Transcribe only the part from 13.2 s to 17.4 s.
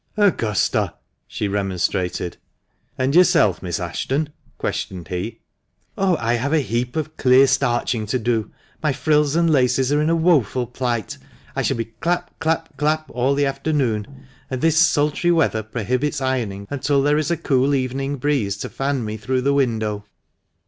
the afternoon, and this sultry weather prohibits ironing until there is a